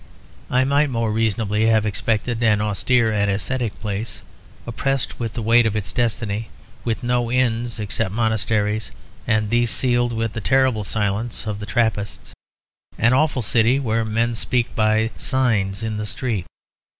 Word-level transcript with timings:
I 0.49 0.63
might 0.63 0.89
more 0.89 1.11
reasonably 1.11 1.67
have 1.67 1.85
expected 1.85 2.41
an 2.41 2.59
austere 2.59 3.11
and 3.11 3.29
ascetic 3.29 3.79
place, 3.79 4.23
oppressed 4.65 5.19
with 5.19 5.33
the 5.33 5.43
weight 5.43 5.67
of 5.67 5.75
its 5.75 5.93
destiny, 5.93 6.49
with 6.83 7.03
no 7.03 7.31
inns 7.31 7.79
except 7.79 8.09
monasteries, 8.11 8.91
and 9.27 9.51
these 9.51 9.69
sealed 9.69 10.11
with 10.13 10.33
the 10.33 10.41
terrible 10.41 10.83
silence 10.83 11.45
of 11.45 11.59
the 11.59 11.67
Trappists; 11.67 12.33
an 12.97 13.13
awful 13.13 13.43
city 13.43 13.79
where 13.79 14.03
men 14.03 14.33
speak 14.33 14.73
by 14.75 15.11
signs 15.19 15.83
in 15.83 15.97
the 15.97 16.07
street. 16.07 16.47